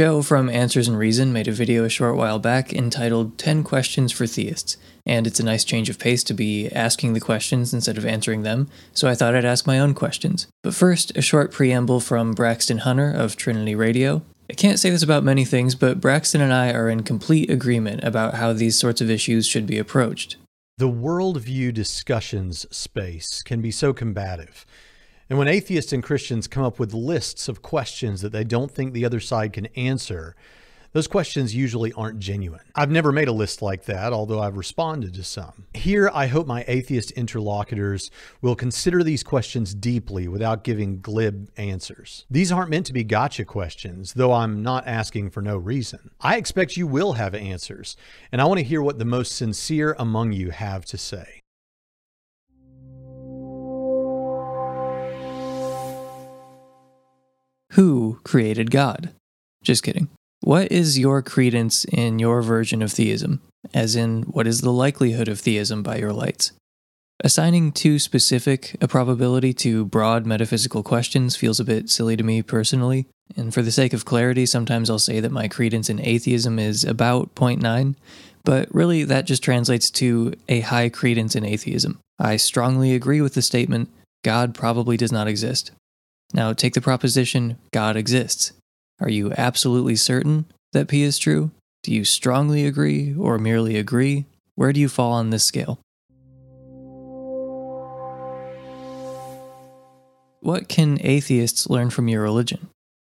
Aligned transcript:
Joe 0.00 0.22
from 0.22 0.48
Answers 0.48 0.88
and 0.88 0.96
Reason 0.96 1.30
made 1.30 1.46
a 1.46 1.52
video 1.52 1.84
a 1.84 1.90
short 1.90 2.16
while 2.16 2.38
back 2.38 2.72
entitled 2.72 3.36
10 3.36 3.62
Questions 3.62 4.10
for 4.10 4.24
Theists, 4.24 4.78
and 5.04 5.26
it's 5.26 5.40
a 5.40 5.44
nice 5.44 5.62
change 5.62 5.90
of 5.90 5.98
pace 5.98 6.24
to 6.24 6.32
be 6.32 6.70
asking 6.70 7.12
the 7.12 7.20
questions 7.20 7.74
instead 7.74 7.98
of 7.98 8.06
answering 8.06 8.42
them, 8.42 8.70
so 8.94 9.08
I 9.08 9.14
thought 9.14 9.34
I'd 9.34 9.44
ask 9.44 9.66
my 9.66 9.78
own 9.78 9.92
questions. 9.92 10.46
But 10.62 10.74
first, 10.74 11.14
a 11.18 11.20
short 11.20 11.52
preamble 11.52 12.00
from 12.00 12.32
Braxton 12.32 12.78
Hunter 12.78 13.12
of 13.12 13.36
Trinity 13.36 13.74
Radio. 13.74 14.22
I 14.48 14.54
can't 14.54 14.78
say 14.78 14.88
this 14.88 15.02
about 15.02 15.22
many 15.22 15.44
things, 15.44 15.74
but 15.74 16.00
Braxton 16.00 16.40
and 16.40 16.50
I 16.50 16.72
are 16.72 16.88
in 16.88 17.02
complete 17.02 17.50
agreement 17.50 18.02
about 18.02 18.36
how 18.36 18.54
these 18.54 18.78
sorts 18.78 19.02
of 19.02 19.10
issues 19.10 19.46
should 19.46 19.66
be 19.66 19.76
approached. 19.76 20.38
The 20.78 20.88
worldview 20.88 21.74
discussions 21.74 22.64
space 22.74 23.42
can 23.42 23.60
be 23.60 23.70
so 23.70 23.92
combative. 23.92 24.64
And 25.30 25.38
when 25.38 25.46
atheists 25.46 25.92
and 25.92 26.02
Christians 26.02 26.48
come 26.48 26.64
up 26.64 26.80
with 26.80 26.92
lists 26.92 27.48
of 27.48 27.62
questions 27.62 28.20
that 28.20 28.32
they 28.32 28.42
don't 28.42 28.70
think 28.70 28.92
the 28.92 29.04
other 29.04 29.20
side 29.20 29.52
can 29.52 29.66
answer, 29.76 30.34
those 30.92 31.06
questions 31.06 31.54
usually 31.54 31.92
aren't 31.92 32.18
genuine. 32.18 32.64
I've 32.74 32.90
never 32.90 33.12
made 33.12 33.28
a 33.28 33.32
list 33.32 33.62
like 33.62 33.84
that, 33.84 34.12
although 34.12 34.40
I've 34.40 34.56
responded 34.56 35.14
to 35.14 35.22
some. 35.22 35.66
Here, 35.72 36.10
I 36.12 36.26
hope 36.26 36.48
my 36.48 36.64
atheist 36.66 37.12
interlocutors 37.12 38.10
will 38.42 38.56
consider 38.56 39.04
these 39.04 39.22
questions 39.22 39.72
deeply 39.72 40.26
without 40.26 40.64
giving 40.64 41.00
glib 41.00 41.48
answers. 41.56 42.26
These 42.28 42.50
aren't 42.50 42.70
meant 42.70 42.86
to 42.86 42.92
be 42.92 43.04
gotcha 43.04 43.44
questions, 43.44 44.14
though 44.14 44.32
I'm 44.32 44.64
not 44.64 44.88
asking 44.88 45.30
for 45.30 45.42
no 45.42 45.56
reason. 45.56 46.10
I 46.20 46.38
expect 46.38 46.76
you 46.76 46.88
will 46.88 47.12
have 47.12 47.36
answers, 47.36 47.96
and 48.32 48.40
I 48.40 48.46
want 48.46 48.58
to 48.58 48.64
hear 48.64 48.82
what 48.82 48.98
the 48.98 49.04
most 49.04 49.36
sincere 49.36 49.94
among 49.96 50.32
you 50.32 50.50
have 50.50 50.84
to 50.86 50.98
say. 50.98 51.39
Who 57.72 58.18
created 58.24 58.70
God? 58.70 59.10
Just 59.62 59.82
kidding. 59.82 60.08
What 60.40 60.72
is 60.72 60.98
your 60.98 61.22
credence 61.22 61.84
in 61.84 62.18
your 62.18 62.42
version 62.42 62.82
of 62.82 62.92
theism? 62.92 63.42
As 63.74 63.94
in, 63.94 64.22
what 64.22 64.46
is 64.46 64.62
the 64.62 64.72
likelihood 64.72 65.28
of 65.28 65.38
theism 65.38 65.82
by 65.82 65.96
your 65.96 66.12
lights? 66.12 66.52
Assigning 67.22 67.70
too 67.72 67.98
specific 67.98 68.76
a 68.80 68.88
probability 68.88 69.52
to 69.54 69.84
broad 69.84 70.24
metaphysical 70.24 70.82
questions 70.82 71.36
feels 71.36 71.60
a 71.60 71.64
bit 71.64 71.90
silly 71.90 72.16
to 72.16 72.24
me 72.24 72.40
personally, 72.40 73.06
and 73.36 73.52
for 73.52 73.60
the 73.60 73.70
sake 73.70 73.92
of 73.92 74.06
clarity, 74.06 74.46
sometimes 74.46 74.88
I'll 74.88 74.98
say 74.98 75.20
that 75.20 75.30
my 75.30 75.46
credence 75.46 75.90
in 75.90 76.00
atheism 76.00 76.58
is 76.58 76.82
about 76.82 77.34
0.9, 77.34 77.94
but 78.44 78.74
really 78.74 79.04
that 79.04 79.26
just 79.26 79.42
translates 79.42 79.90
to 79.90 80.32
a 80.48 80.60
high 80.60 80.88
credence 80.88 81.36
in 81.36 81.44
atheism. 81.44 81.98
I 82.18 82.36
strongly 82.36 82.94
agree 82.94 83.20
with 83.20 83.34
the 83.34 83.42
statement 83.42 83.90
God 84.24 84.54
probably 84.54 84.96
does 84.96 85.12
not 85.12 85.28
exist. 85.28 85.72
Now, 86.32 86.52
take 86.52 86.74
the 86.74 86.80
proposition 86.80 87.56
God 87.72 87.96
exists. 87.96 88.52
Are 89.00 89.08
you 89.08 89.32
absolutely 89.36 89.96
certain 89.96 90.46
that 90.72 90.88
P 90.88 91.02
is 91.02 91.18
true? 91.18 91.50
Do 91.82 91.92
you 91.92 92.04
strongly 92.04 92.66
agree 92.66 93.14
or 93.18 93.38
merely 93.38 93.76
agree? 93.76 94.26
Where 94.54 94.72
do 94.72 94.80
you 94.80 94.88
fall 94.88 95.12
on 95.12 95.30
this 95.30 95.44
scale? 95.44 95.78
What 100.40 100.68
can 100.68 100.98
atheists 101.00 101.68
learn 101.68 101.90
from 101.90 102.08
your 102.08 102.22
religion? 102.22 102.68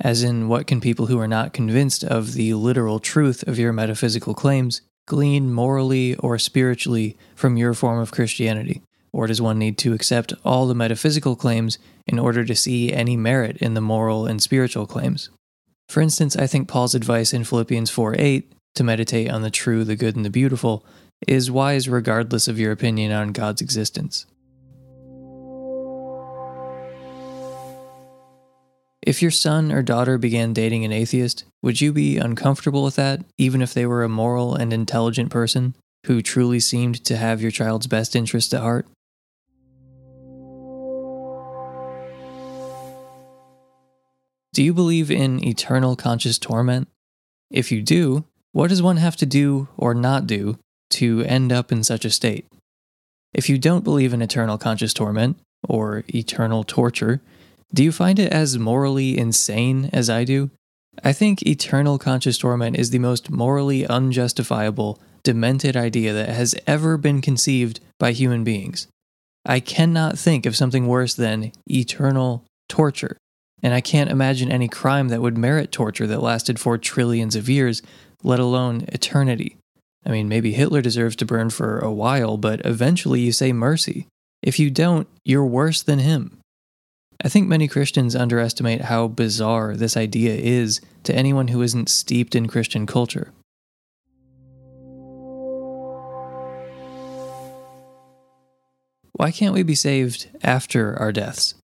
As 0.00 0.22
in, 0.22 0.48
what 0.48 0.66
can 0.66 0.80
people 0.80 1.06
who 1.06 1.18
are 1.20 1.28
not 1.28 1.52
convinced 1.52 2.04
of 2.04 2.34
the 2.34 2.54
literal 2.54 2.98
truth 2.98 3.46
of 3.46 3.58
your 3.58 3.72
metaphysical 3.72 4.34
claims 4.34 4.80
glean 5.06 5.52
morally 5.52 6.14
or 6.16 6.38
spiritually 6.38 7.16
from 7.34 7.56
your 7.56 7.74
form 7.74 7.98
of 8.00 8.10
Christianity? 8.10 8.82
Or 9.14 9.28
does 9.28 9.40
one 9.40 9.60
need 9.60 9.78
to 9.78 9.94
accept 9.94 10.34
all 10.44 10.66
the 10.66 10.74
metaphysical 10.74 11.36
claims 11.36 11.78
in 12.04 12.18
order 12.18 12.44
to 12.44 12.54
see 12.56 12.92
any 12.92 13.16
merit 13.16 13.56
in 13.58 13.74
the 13.74 13.80
moral 13.80 14.26
and 14.26 14.42
spiritual 14.42 14.86
claims? 14.86 15.30
For 15.88 16.00
instance, 16.00 16.34
I 16.34 16.48
think 16.48 16.66
Paul's 16.66 16.96
advice 16.96 17.32
in 17.32 17.44
Philippians 17.44 17.90
4 17.90 18.16
8 18.18 18.52
to 18.74 18.82
meditate 18.82 19.30
on 19.30 19.42
the 19.42 19.52
true, 19.52 19.84
the 19.84 19.94
good, 19.94 20.16
and 20.16 20.24
the 20.24 20.30
beautiful 20.30 20.84
is 21.28 21.48
wise 21.48 21.88
regardless 21.88 22.48
of 22.48 22.58
your 22.58 22.72
opinion 22.72 23.12
on 23.12 23.30
God's 23.30 23.60
existence. 23.60 24.26
If 29.00 29.22
your 29.22 29.30
son 29.30 29.70
or 29.70 29.82
daughter 29.82 30.18
began 30.18 30.52
dating 30.52 30.84
an 30.84 30.90
atheist, 30.90 31.44
would 31.62 31.80
you 31.80 31.92
be 31.92 32.18
uncomfortable 32.18 32.82
with 32.82 32.96
that, 32.96 33.24
even 33.38 33.62
if 33.62 33.74
they 33.74 33.86
were 33.86 34.02
a 34.02 34.08
moral 34.08 34.56
and 34.56 34.72
intelligent 34.72 35.30
person 35.30 35.76
who 36.06 36.20
truly 36.20 36.58
seemed 36.58 37.04
to 37.04 37.16
have 37.16 37.40
your 37.40 37.52
child's 37.52 37.86
best 37.86 38.16
interest 38.16 38.52
at 38.52 38.60
heart? 38.60 38.88
Do 44.54 44.62
you 44.62 44.72
believe 44.72 45.10
in 45.10 45.44
eternal 45.44 45.96
conscious 45.96 46.38
torment? 46.38 46.86
If 47.50 47.72
you 47.72 47.82
do, 47.82 48.24
what 48.52 48.68
does 48.68 48.80
one 48.80 48.98
have 48.98 49.16
to 49.16 49.26
do 49.26 49.66
or 49.76 49.94
not 49.94 50.28
do 50.28 50.60
to 50.90 51.22
end 51.22 51.50
up 51.50 51.72
in 51.72 51.82
such 51.82 52.04
a 52.04 52.10
state? 52.10 52.46
If 53.32 53.48
you 53.48 53.58
don't 53.58 53.82
believe 53.82 54.14
in 54.14 54.22
eternal 54.22 54.56
conscious 54.56 54.94
torment, 54.94 55.38
or 55.68 56.04
eternal 56.14 56.62
torture, 56.62 57.20
do 57.72 57.82
you 57.82 57.90
find 57.90 58.20
it 58.20 58.32
as 58.32 58.56
morally 58.56 59.18
insane 59.18 59.90
as 59.92 60.08
I 60.08 60.22
do? 60.22 60.52
I 61.02 61.12
think 61.12 61.42
eternal 61.42 61.98
conscious 61.98 62.38
torment 62.38 62.76
is 62.76 62.90
the 62.90 63.00
most 63.00 63.30
morally 63.30 63.84
unjustifiable, 63.84 65.00
demented 65.24 65.76
idea 65.76 66.12
that 66.12 66.28
has 66.28 66.54
ever 66.64 66.96
been 66.96 67.20
conceived 67.20 67.80
by 67.98 68.12
human 68.12 68.44
beings. 68.44 68.86
I 69.44 69.58
cannot 69.58 70.16
think 70.16 70.46
of 70.46 70.54
something 70.54 70.86
worse 70.86 71.14
than 71.14 71.50
eternal 71.68 72.44
torture 72.68 73.16
and 73.64 73.72
I 73.72 73.80
can't 73.80 74.10
imagine 74.10 74.52
any 74.52 74.68
crime 74.68 75.08
that 75.08 75.22
would 75.22 75.38
merit 75.38 75.72
torture 75.72 76.06
that 76.06 76.22
lasted 76.22 76.60
for 76.60 76.76
trillions 76.76 77.34
of 77.34 77.48
years, 77.48 77.80
let 78.22 78.38
alone 78.38 78.84
eternity. 78.88 79.56
I 80.04 80.10
mean, 80.10 80.28
maybe 80.28 80.52
Hitler 80.52 80.82
deserves 80.82 81.16
to 81.16 81.24
burn 81.24 81.48
for 81.48 81.78
a 81.78 81.90
while, 81.90 82.36
but 82.36 82.60
eventually 82.66 83.20
you 83.20 83.32
say 83.32 83.54
mercy. 83.54 84.06
If 84.42 84.58
you 84.58 84.70
don't, 84.70 85.08
you're 85.24 85.46
worse 85.46 85.82
than 85.82 85.98
him. 85.98 86.36
I 87.24 87.30
think 87.30 87.48
many 87.48 87.66
Christians 87.66 88.14
underestimate 88.14 88.82
how 88.82 89.08
bizarre 89.08 89.74
this 89.76 89.96
idea 89.96 90.34
is 90.34 90.82
to 91.04 91.14
anyone 91.14 91.48
who 91.48 91.62
isn't 91.62 91.88
steeped 91.88 92.34
in 92.34 92.48
Christian 92.48 92.84
culture. 92.84 93.32
Why 99.12 99.30
can't 99.30 99.54
we 99.54 99.62
be 99.62 99.74
saved 99.74 100.28
after 100.42 100.98
our 100.98 101.12
deaths? 101.12 101.54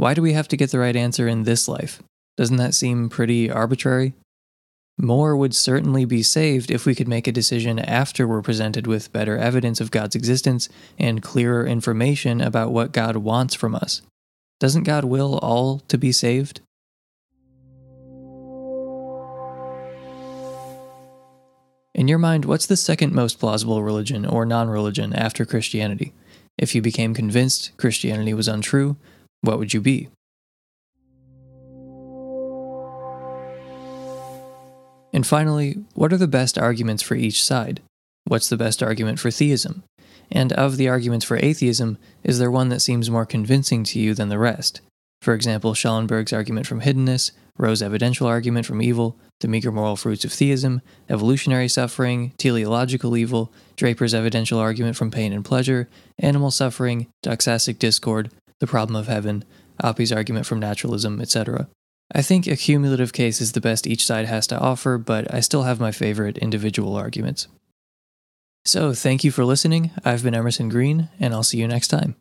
Why 0.00 0.14
do 0.14 0.22
we 0.22 0.32
have 0.32 0.48
to 0.48 0.56
get 0.56 0.70
the 0.70 0.78
right 0.78 0.96
answer 0.96 1.28
in 1.28 1.42
this 1.42 1.68
life? 1.68 2.02
Doesn't 2.38 2.56
that 2.56 2.72
seem 2.72 3.10
pretty 3.10 3.50
arbitrary? 3.50 4.14
More 4.96 5.36
would 5.36 5.54
certainly 5.54 6.06
be 6.06 6.22
saved 6.22 6.70
if 6.70 6.86
we 6.86 6.94
could 6.94 7.06
make 7.06 7.26
a 7.26 7.32
decision 7.32 7.78
after 7.78 8.26
we're 8.26 8.40
presented 8.40 8.86
with 8.86 9.12
better 9.12 9.36
evidence 9.36 9.78
of 9.78 9.90
God's 9.90 10.16
existence 10.16 10.70
and 10.98 11.20
clearer 11.22 11.66
information 11.66 12.40
about 12.40 12.72
what 12.72 12.92
God 12.92 13.18
wants 13.18 13.54
from 13.54 13.74
us. 13.74 14.00
Doesn't 14.58 14.84
God 14.84 15.04
will 15.04 15.38
all 15.40 15.80
to 15.88 15.98
be 15.98 16.12
saved? 16.12 16.62
In 21.94 22.08
your 22.08 22.16
mind, 22.16 22.46
what's 22.46 22.64
the 22.64 22.78
second 22.78 23.12
most 23.12 23.38
plausible 23.38 23.82
religion 23.82 24.24
or 24.24 24.46
non 24.46 24.70
religion 24.70 25.12
after 25.12 25.44
Christianity? 25.44 26.14
If 26.56 26.74
you 26.74 26.80
became 26.80 27.12
convinced 27.12 27.76
Christianity 27.76 28.32
was 28.32 28.48
untrue, 28.48 28.96
what 29.42 29.58
would 29.58 29.74
you 29.74 29.80
be? 29.80 30.08
And 35.12 35.26
finally, 35.26 35.84
what 35.94 36.12
are 36.12 36.18
the 36.18 36.28
best 36.28 36.56
arguments 36.56 37.02
for 37.02 37.14
each 37.14 37.44
side? 37.44 37.80
What's 38.24 38.48
the 38.48 38.56
best 38.56 38.82
argument 38.82 39.18
for 39.18 39.30
theism? 39.30 39.82
And 40.30 40.52
of 40.52 40.76
the 40.76 40.88
arguments 40.88 41.24
for 41.24 41.36
atheism, 41.38 41.98
is 42.22 42.38
there 42.38 42.50
one 42.50 42.68
that 42.68 42.80
seems 42.80 43.10
more 43.10 43.26
convincing 43.26 43.82
to 43.84 43.98
you 43.98 44.14
than 44.14 44.28
the 44.28 44.38
rest? 44.38 44.80
For 45.20 45.34
example, 45.34 45.74
Schellenberg's 45.74 46.32
argument 46.32 46.66
from 46.66 46.80
hiddenness, 46.80 47.32
Rowe's 47.58 47.82
evidential 47.82 48.26
argument 48.26 48.64
from 48.64 48.80
evil, 48.80 49.18
the 49.40 49.48
meager 49.48 49.70
moral 49.70 49.96
fruits 49.96 50.24
of 50.24 50.32
theism, 50.32 50.80
evolutionary 51.10 51.68
suffering, 51.68 52.32
teleological 52.38 53.16
evil, 53.16 53.52
Draper's 53.76 54.14
evidential 54.14 54.58
argument 54.58 54.96
from 54.96 55.10
pain 55.10 55.32
and 55.32 55.44
pleasure, 55.44 55.88
animal 56.18 56.50
suffering, 56.50 57.08
doxastic 57.22 57.78
discord, 57.78 58.30
the 58.60 58.66
problem 58.66 58.96
of 58.96 59.08
heaven, 59.08 59.44
Oppy's 59.82 60.12
argument 60.12 60.46
from 60.46 60.60
naturalism, 60.60 61.20
etc. 61.20 61.68
I 62.14 62.22
think 62.22 62.46
a 62.46 62.56
cumulative 62.56 63.12
case 63.12 63.40
is 63.40 63.52
the 63.52 63.60
best 63.60 63.86
each 63.86 64.04
side 64.04 64.26
has 64.26 64.46
to 64.48 64.58
offer, 64.58 64.98
but 64.98 65.32
I 65.32 65.40
still 65.40 65.64
have 65.64 65.80
my 65.80 65.92
favorite 65.92 66.38
individual 66.38 66.96
arguments. 66.96 67.48
So, 68.64 68.92
thank 68.92 69.24
you 69.24 69.30
for 69.30 69.44
listening. 69.44 69.90
I've 70.04 70.22
been 70.22 70.34
Emerson 70.34 70.68
Green, 70.68 71.08
and 71.18 71.32
I'll 71.32 71.42
see 71.42 71.58
you 71.58 71.66
next 71.66 71.88
time. 71.88 72.16